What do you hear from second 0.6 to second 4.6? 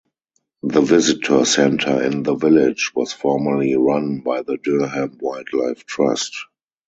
The visitor centre in the village was formerly run by the